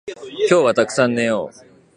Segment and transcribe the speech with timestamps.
[0.49, 1.65] 今日はたくさん寝よう